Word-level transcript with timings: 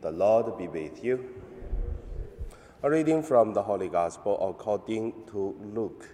The 0.00 0.10
Lord 0.10 0.56
be 0.56 0.66
with 0.66 1.04
you. 1.04 1.22
A 2.82 2.90
reading 2.90 3.22
from 3.22 3.52
the 3.52 3.62
Holy 3.62 3.88
Gospel 3.88 4.48
according 4.48 5.12
to 5.26 5.54
Luke. 5.74 6.08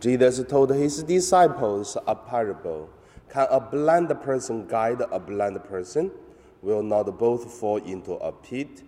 Jesus 0.00 0.42
told 0.48 0.70
his 0.70 1.04
disciples 1.04 1.96
a 2.08 2.16
parable. 2.16 2.90
Can 3.30 3.46
a 3.48 3.60
blind 3.60 4.08
person 4.22 4.66
guide 4.66 5.02
a 5.12 5.20
blind 5.20 5.62
person? 5.62 6.10
Will 6.62 6.82
not 6.82 7.16
both 7.16 7.52
fall 7.60 7.76
into 7.76 8.14
a 8.14 8.32
pit? 8.32 8.82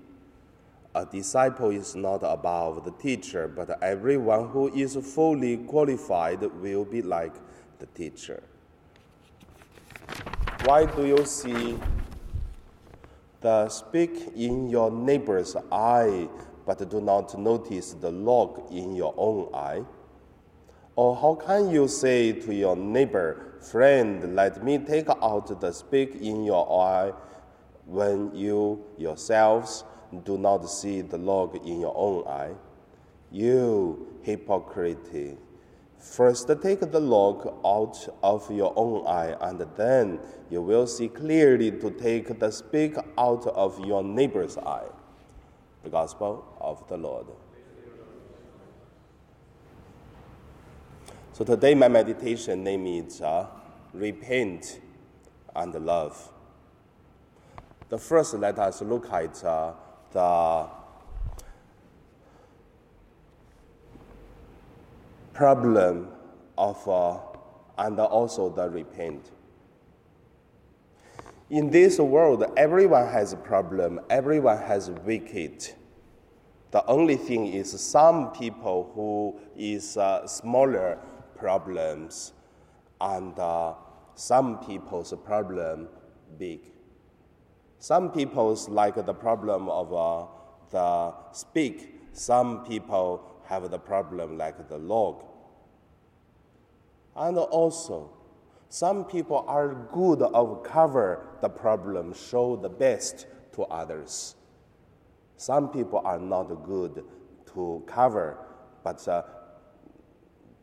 A 0.97 1.07
disciple 1.07 1.71
is 1.71 1.95
not 1.95 2.25
above 2.25 2.85
the 2.85 2.91
teacher, 2.91 3.47
but 3.47 3.81
everyone 3.81 4.49
who 4.49 4.67
is 4.75 4.97
fully 4.97 5.59
qualified 5.59 6.41
will 6.61 6.85
be 6.85 7.03
like 7.03 7.35
the 7.79 7.87
teacher. 7.87 8.43
Why 10.65 10.87
do 10.87 11.07
you 11.07 11.25
see 11.25 11.79
the 13.41 13.69
speak 13.69 14.33
in 14.35 14.69
your 14.69 14.91
neighbor's 14.91 15.57
eye, 15.71 16.29
but 16.67 16.89
do 16.91 17.01
not 17.01 17.39
notice 17.39 17.93
the 17.95 18.11
log 18.11 18.73
in 18.73 18.95
your 18.95 19.15
own 19.17 19.49
eye? 19.55 19.83
Or 20.97 21.15
how 21.15 21.35
can 21.35 21.71
you 21.71 21.89
say 21.89 22.33
to 22.33 22.55
your 22.55 22.77
neighbor, 22.77 23.55
Friend, 23.61 24.35
let 24.37 24.65
me 24.65 24.79
take 24.79 25.09
out 25.09 25.61
the 25.61 25.73
speck 25.73 26.15
in 26.15 26.45
your 26.45 26.83
eye, 26.83 27.13
when 27.85 28.35
you 28.35 28.85
yourselves 28.97 29.85
do 30.25 30.39
not 30.39 30.69
see 30.69 31.01
the 31.03 31.19
log 31.19 31.57
in 31.67 31.81
your 31.81 31.95
own 31.97 32.27
eye? 32.27 32.53
You 33.31 34.19
hypocrite! 34.23 35.39
First, 36.11 36.49
take 36.63 36.81
the 36.81 37.01
log 37.01 37.47
out 37.65 38.09
of 38.23 38.51
your 38.51 38.73
own 38.77 39.07
eye, 39.07 39.37
and 39.41 39.61
then 39.77 40.19
you 40.49 40.63
will 40.63 40.87
see 40.87 41.09
clearly 41.09 41.73
to 41.73 41.91
take 41.91 42.39
the 42.39 42.51
speck 42.51 42.95
out 43.19 43.47
of 43.49 43.85
your 43.85 44.03
neighbor's 44.03 44.57
eye. 44.57 44.89
The 45.83 45.91
Gospel 45.91 46.57
of 46.59 46.87
the 46.89 46.97
Lord. 46.97 47.27
So 51.33 51.45
today, 51.45 51.75
my 51.75 51.89
meditation 51.89 52.65
name 52.65 52.87
is 52.87 53.21
uh, 53.21 53.49
Repent 53.93 54.81
and 55.55 55.75
Love. 55.75 56.33
The 57.91 57.99
first, 57.99 58.33
let 58.35 58.59
us 58.59 58.81
look 58.81 59.13
at 59.13 59.45
uh, 59.45 59.75
the 60.13 60.67
problem 65.37 66.09
of 66.57 66.89
uh, 66.89 67.19
and 67.79 68.01
also 68.01 68.49
the 68.49 68.69
repent. 68.71 69.31
In 71.51 71.71
this 71.71 71.99
world, 71.99 72.43
everyone 72.57 73.07
has 73.09 73.35
a 73.35 73.37
problem, 73.37 74.01
everyone 74.09 74.59
has 74.59 74.91
wicked. 75.05 75.75
The 76.71 76.85
only 76.87 77.17
thing 77.17 77.47
is 77.47 77.79
some 77.81 78.33
people 78.33 78.91
who 78.95 79.39
is 79.57 79.97
uh, 79.97 80.27
smaller 80.27 80.99
problems 81.37 82.33
and 83.01 83.39
uh, 83.39 83.75
some 84.15 84.59
people's 84.67 85.13
problem 85.25 85.89
big. 86.39 86.61
Some 87.79 88.11
people's 88.11 88.69
like 88.69 88.95
the 88.95 89.15
problem 89.15 89.69
of 89.69 89.93
uh, 89.93 90.27
the 90.71 91.15
speak. 91.33 91.93
Some 92.13 92.65
people 92.65 93.36
have 93.49 93.71
the 93.71 93.79
problem 93.79 94.37
like 94.37 94.69
the 94.69 94.79
log. 94.79 95.25
And 97.15 97.39
also, 97.39 98.11
some 98.69 99.05
people 99.05 99.45
are 99.47 99.75
good 99.93 100.23
of 100.23 100.63
cover 100.63 101.27
the 101.41 101.49
problem, 101.49 102.13
show 102.13 102.57
the 102.57 102.69
best 102.69 103.27
to 103.55 103.63
others. 103.63 104.35
Some 105.37 105.69
people 105.69 106.01
are 106.05 106.19
not 106.19 106.47
good 106.65 107.05
to 107.55 107.83
cover, 107.87 108.39
but 108.83 109.07
uh, 109.07 109.23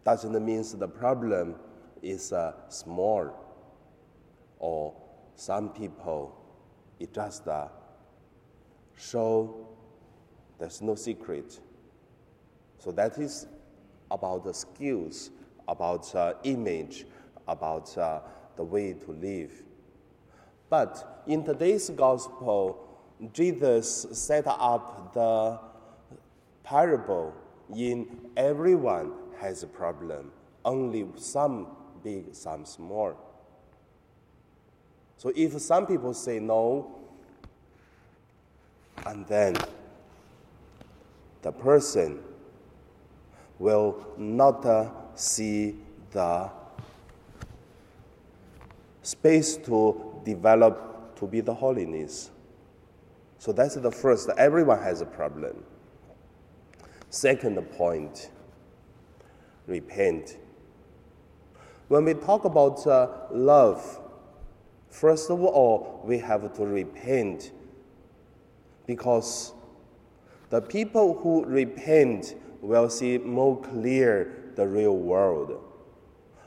doesn't 0.04 0.46
mean 0.46 0.64
the 0.78 0.88
problem 0.88 1.56
is 2.02 2.34
uh, 2.34 2.54
small. 2.70 3.32
Or 4.60 4.94
some 5.36 5.70
people, 5.70 6.36
it 7.00 7.14
just 7.14 7.48
uh, 7.48 7.68
show 8.98 9.68
there's 10.60 10.82
no 10.82 10.96
secret. 10.96 11.60
So 12.84 12.92
that 12.92 13.18
is 13.18 13.48
about 14.12 14.44
the 14.44 14.54
skills, 14.54 15.32
about 15.70 16.14
uh, 16.14 16.34
image, 16.44 17.06
about 17.48 17.98
uh, 17.98 18.20
the 18.58 18.64
way 18.66 18.92
to 18.92 19.12
live. 19.12 19.52
But 20.70 21.24
in 21.26 21.46
today's 21.46 21.90
gospel, 21.92 23.00
Jesus 23.32 24.06
set 24.12 24.44
up 24.48 25.14
the 25.14 25.60
parable 26.66 27.34
in 27.74 28.06
everyone 28.36 29.14
has 29.40 29.64
a 29.64 29.68
problem, 29.68 30.34
only 30.66 31.08
some 31.16 31.68
big, 32.04 32.36
some 32.36 32.66
small. 32.66 33.16
So 35.16 35.32
if 35.38 35.58
some 35.62 35.88
people 35.88 36.14
say 36.14 36.40
no, 36.40 37.00
and 39.06 39.26
then 39.28 39.56
the 41.44 41.54
person 41.54 42.20
will 43.60 44.06
not 44.18 44.66
uh, 44.66 44.90
see 45.16 45.76
the 46.12 46.50
space 49.02 49.58
to 49.58 50.22
develop 50.24 51.16
to 51.18 51.28
be 51.28 51.42
the 51.42 51.54
holiness. 51.54 52.32
So 53.38 53.52
that's 53.52 53.76
the 53.76 53.92
first. 53.92 54.30
Everyone 54.38 54.82
has 54.82 55.02
a 55.02 55.06
problem. 55.06 55.64
Second 57.10 57.58
point 57.72 58.32
repent. 59.68 60.38
When 61.88 62.06
we 62.06 62.14
talk 62.14 62.46
about 62.46 62.86
uh, 62.88 63.08
love, 63.32 64.00
first 64.90 65.30
of 65.30 65.42
all, 65.44 66.02
we 66.04 66.18
have 66.20 66.54
to 66.56 66.66
repent 66.66 67.52
because 68.88 69.54
the 70.50 70.62
people 70.62 71.18
who 71.20 71.46
repent 71.46 72.36
will 72.64 72.90
see 72.90 73.18
more 73.18 73.62
clear 73.62 74.54
the 74.56 74.66
real 74.66 74.96
world. 74.96 75.62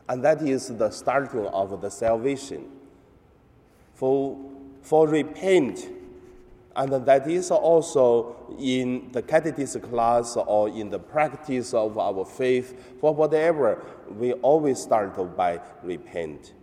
And 0.08 0.24
that 0.24 0.40
is 0.42 0.68
the 0.68 0.90
starting 0.90 1.46
of 1.46 1.80
the 1.80 1.90
salvation. 1.90 2.70
For, 3.94 4.38
for 4.82 5.06
repent, 5.08 5.88
and 6.74 7.06
that 7.06 7.28
is 7.28 7.50
also 7.50 8.56
in 8.58 9.10
the 9.12 9.22
catechism 9.22 9.82
class 9.82 10.36
or 10.36 10.68
in 10.68 10.90
the 10.90 10.98
practice 10.98 11.74
of 11.74 11.98
our 11.98 12.24
faith, 12.24 12.98
for 13.00 13.14
whatever, 13.14 13.84
we 14.10 14.32
always 14.34 14.80
start 14.80 15.16
by 15.36 15.60
repent. 15.82 16.54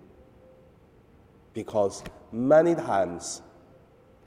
Because 1.54 2.04
many 2.32 2.74
times 2.74 3.42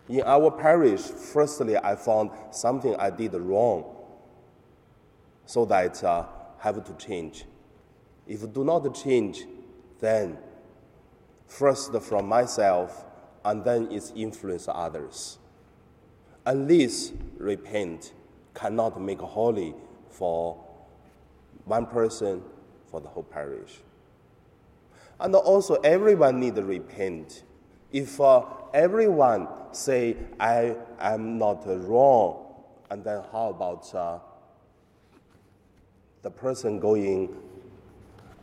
in 0.09 0.23
our 0.23 0.51
parish, 0.51 1.01
firstly, 1.01 1.77
I 1.77 1.97
found 1.97 2.31
something 2.53 2.95
I 2.97 3.11
did 3.11 3.35
wrong, 3.35 3.96
so 5.47 5.65
that 5.65 6.03
uh, 6.05 6.27
have 6.59 6.85
to 6.85 6.93
change. 6.95 7.47
If 8.27 8.53
do 8.53 8.65
not 8.65 8.95
change, 8.95 9.47
then 10.01 10.39
first 11.47 11.93
from 12.03 12.27
myself, 12.27 13.05
and 13.45 13.65
then 13.65 13.89
it's 13.91 14.13
influence 14.17 14.67
others. 14.69 15.39
Unless 16.45 17.13
repent 17.39 18.13
cannot 18.55 19.01
make 19.01 19.21
holy 19.21 19.75
for 20.11 20.63
one 21.65 21.87
person, 21.87 22.43
for 22.91 23.01
the 23.01 23.09
whole 23.09 23.23
parish. 23.23 23.81
And 25.21 25.35
also 25.35 25.75
everyone 25.77 26.41
need 26.41 26.57
to 26.57 26.65
repent. 26.65 27.45
If 27.93 28.21
uh, 28.21 28.45
everyone 28.75 29.49
say, 29.73 30.17
I 30.39 30.77
am 30.99 31.39
not 31.39 31.63
wrong, 31.67 32.55
and 32.91 33.03
then 33.05 33.23
how 33.33 33.51
about 33.51 33.95
uh, 33.95 34.19
the 36.27 36.31
person 36.33 36.81
going 36.81 37.33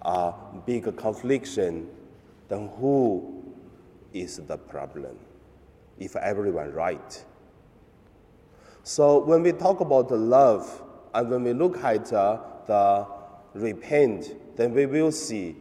uh, 0.04 0.32
big 0.66 0.96
confliction, 0.96 1.86
then 2.48 2.70
who 2.78 3.44
is 4.14 4.38
the 4.38 4.58
problem? 4.58 5.18
If 6.00 6.16
everyone 6.16 6.72
right. 6.72 7.26
So 8.84 9.20
when 9.26 9.44
we 9.44 9.52
talk 9.52 9.82
about 9.82 10.10
love, 10.12 10.82
and 11.14 11.30
when 11.30 11.44
we 11.44 11.52
look 11.52 11.84
at 11.84 12.14
uh, 12.14 12.40
the 12.68 13.06
repent, 13.54 14.34
then 14.56 14.74
we 14.74 14.86
will 14.86 15.12
see 15.12 15.58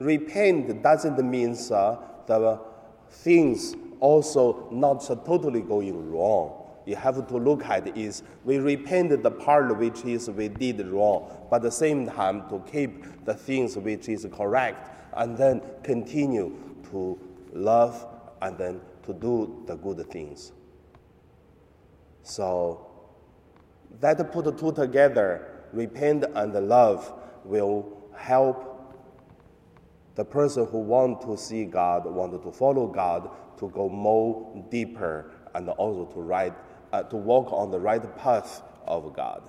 repent 0.00 0.82
doesn't 0.82 1.18
mean 1.24 1.56
uh, 1.70 1.96
the 2.26 2.60
things 3.08 3.74
also 4.00 4.68
not 4.70 5.00
totally 5.24 5.62
going 5.62 6.12
wrong. 6.12 6.59
You 6.86 6.96
have 6.96 7.26
to 7.28 7.36
look 7.36 7.64
at 7.64 7.96
is 7.96 8.22
we 8.44 8.58
repent 8.58 9.22
the 9.22 9.30
part 9.30 9.76
which 9.78 10.04
is 10.04 10.30
we 10.30 10.48
did 10.48 10.86
wrong, 10.88 11.46
but 11.50 11.56
at 11.56 11.62
the 11.62 11.70
same 11.70 12.06
time 12.06 12.48
to 12.48 12.62
keep 12.70 13.24
the 13.24 13.34
things 13.34 13.76
which 13.76 14.08
is 14.08 14.26
correct, 14.32 14.90
and 15.14 15.36
then 15.36 15.60
continue 15.82 16.56
to 16.90 17.18
love 17.52 18.06
and 18.42 18.56
then 18.56 18.80
to 19.04 19.12
do 19.12 19.62
the 19.66 19.76
good 19.76 20.10
things. 20.10 20.52
So 22.22 22.86
that 24.00 24.32
put 24.32 24.58
two 24.58 24.72
together, 24.72 25.64
repent 25.72 26.24
and 26.34 26.54
love, 26.68 27.12
will 27.44 27.86
help 28.14 28.66
the 30.14 30.24
person 30.24 30.66
who 30.66 30.78
want 30.78 31.22
to 31.22 31.36
see 31.36 31.64
God, 31.64 32.04
want 32.06 32.42
to 32.42 32.52
follow 32.52 32.86
God, 32.86 33.30
to 33.58 33.68
go 33.68 33.88
more 33.88 34.64
deeper 34.70 35.30
and 35.54 35.68
also 35.70 36.04
to 36.12 36.20
right, 36.20 36.52
uh, 36.92 37.02
to 37.04 37.16
walk 37.16 37.52
on 37.52 37.70
the 37.70 37.78
right 37.78 38.16
path 38.18 38.62
of 38.86 39.14
God. 39.14 39.42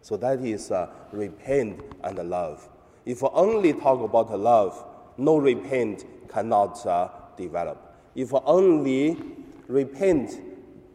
So 0.00 0.16
that 0.16 0.40
is 0.40 0.70
uh, 0.70 0.88
repent 1.12 1.80
and 2.04 2.18
love. 2.30 2.68
If 3.04 3.22
only 3.24 3.72
talk 3.72 4.00
about 4.00 4.38
love, 4.38 4.84
no 5.16 5.36
repent 5.36 6.04
cannot 6.28 6.84
uh, 6.86 7.08
develop. 7.36 7.96
If 8.14 8.32
only 8.34 9.16
repent 9.66 10.40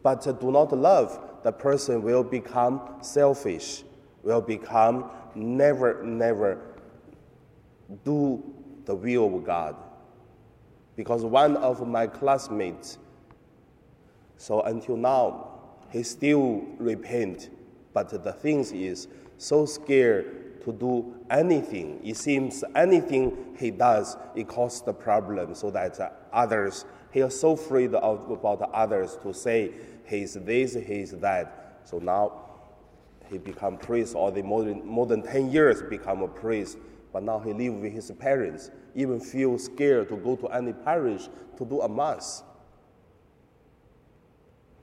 but 0.04 0.22
do 0.40 0.52
not 0.52 0.70
love, 0.72 1.18
the 1.42 1.50
person 1.50 2.02
will 2.02 2.22
become 2.22 2.80
selfish, 3.00 3.82
will 4.22 4.42
become 4.42 5.10
never, 5.34 6.02
never 6.04 6.60
do 8.04 8.42
the 8.84 8.94
will 8.94 9.34
of 9.34 9.44
God. 9.44 9.76
Because 10.94 11.24
one 11.24 11.56
of 11.56 11.86
my 11.88 12.06
classmates, 12.06 12.98
so 14.36 14.62
until 14.62 14.96
now, 14.96 15.50
he 15.90 16.02
still 16.02 16.64
repent, 16.78 17.50
but 17.92 18.08
the 18.10 18.32
thing 18.32 18.60
is 18.60 19.08
so 19.38 19.66
scared 19.66 20.62
to 20.64 20.72
do 20.72 21.14
anything. 21.30 22.00
It 22.02 22.16
seems 22.16 22.64
anything 22.74 23.56
he 23.58 23.70
does, 23.70 24.16
it 24.34 24.48
causes 24.48 24.82
the 24.82 24.94
problem 24.94 25.54
so 25.54 25.70
that 25.70 26.28
others, 26.32 26.84
he 27.12 27.20
is 27.20 27.38
so 27.38 27.52
afraid 27.52 27.94
of, 27.94 28.30
about 28.30 28.70
others 28.72 29.18
to 29.22 29.32
say 29.32 29.72
he 30.06 30.22
is 30.22 30.34
this, 30.34 30.74
he 30.74 31.00
is 31.00 31.12
that. 31.12 31.80
So 31.84 31.98
now 31.98 32.40
he 33.30 33.38
become 33.38 33.76
priest, 33.76 34.14
or 34.14 34.30
the 34.32 34.42
more 34.42 34.64
than, 34.64 34.84
more 34.84 35.06
than 35.06 35.22
10 35.22 35.50
years 35.50 35.82
become 35.82 36.22
a 36.22 36.28
priest 36.28 36.78
but 37.14 37.22
now 37.22 37.38
he 37.38 37.52
live 37.52 37.74
with 37.74 37.92
his 37.92 38.10
parents, 38.10 38.72
even 38.96 39.20
feel 39.20 39.56
scared 39.56 40.08
to 40.08 40.16
go 40.16 40.34
to 40.34 40.48
any 40.48 40.72
parish 40.72 41.28
to 41.56 41.64
do 41.64 41.80
a 41.80 41.88
mass. 41.88 42.42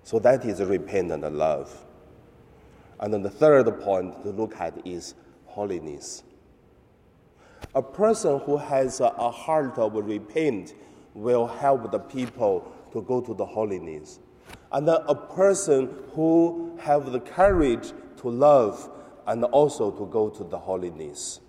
So 0.03 0.19
that 0.19 0.45
is 0.45 0.62
repentant 0.62 1.31
love. 1.33 1.86
And 3.00 3.13
then 3.13 3.24
the 3.24 3.30
third 3.30 3.65
point 3.81 4.21
to 4.24 4.30
look 4.30 4.56
at 4.59 4.86
is 4.86 5.15
holiness. 5.45 6.24
A 7.74 7.81
person 7.81 8.39
who 8.39 8.57
has 8.57 9.00
a 9.00 9.31
heart 9.31 9.77
of 9.77 9.94
repent 9.94 10.74
will 11.13 11.48
help 11.48 11.92
the 11.92 12.00
people 12.00 12.71
to 12.92 13.01
go 13.01 13.21
to 13.21 13.33
the 13.33 13.45
holiness. 13.45 14.19
And 14.71 14.88
then 14.88 14.98
a 15.07 15.15
person 15.15 15.89
who 16.13 16.77
have 16.80 17.12
the 17.12 17.19
courage 17.19 17.94
to 18.18 18.30
love 18.30 18.89
and 19.27 19.44
also 19.45 19.92
to 19.92 20.06
go 20.07 20.30
to 20.30 20.44
the 20.44 20.57
holiness 20.57 21.39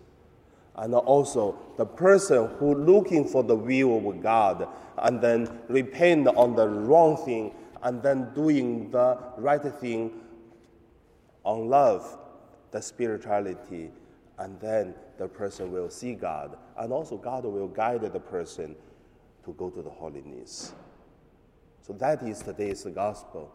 and 0.76 0.94
also 0.94 1.58
the 1.76 1.84
person 1.84 2.48
who 2.58 2.74
looking 2.74 3.26
for 3.26 3.42
the 3.42 3.54
will 3.54 4.08
of 4.08 4.22
God 4.22 4.68
and 4.98 5.20
then 5.20 5.60
repent 5.68 6.28
on 6.28 6.56
the 6.56 6.68
wrong 6.68 7.16
thing 7.24 7.54
and 7.82 8.02
then 8.02 8.32
doing 8.34 8.90
the 8.90 9.18
right 9.36 9.62
thing 9.62 10.20
on 11.44 11.68
love, 11.68 12.18
the 12.70 12.80
spirituality, 12.80 13.90
and 14.38 14.60
then 14.60 14.94
the 15.18 15.28
person 15.28 15.72
will 15.72 15.90
see 15.90 16.14
God, 16.14 16.56
and 16.78 16.92
also 16.92 17.16
God 17.16 17.44
will 17.44 17.68
guide 17.68 18.02
the 18.02 18.20
person 18.20 18.76
to 19.44 19.52
go 19.54 19.70
to 19.70 19.82
the 19.82 19.90
holiness. 19.90 20.72
So 21.82 21.92
that 21.94 22.22
is 22.22 22.40
today's 22.40 22.84
gospel. 22.94 23.52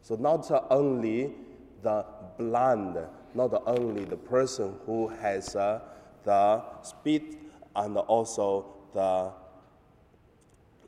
So 0.00 0.14
not 0.14 0.48
only 0.70 1.34
the 1.82 2.04
blind, 2.38 2.98
not 3.34 3.62
only 3.66 4.04
the 4.04 4.16
person 4.16 4.74
who 4.86 5.08
has 5.08 5.54
a 5.56 5.82
the 6.24 6.62
speed 6.82 7.38
and 7.76 7.96
also 7.98 8.66
the 8.92 9.30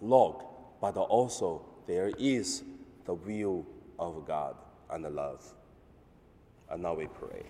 log, 0.01 0.45
but 0.81 0.97
also 0.97 1.65
there 1.87 2.11
is 2.19 2.65
the 3.07 3.15
will 3.15 3.67
of 3.99 4.27
God 4.27 4.57
and 4.91 5.05
the 5.05 5.11
love. 5.11 5.45
And 6.71 6.83
now 6.83 6.95
we 6.95 7.07
pray. 7.07 7.45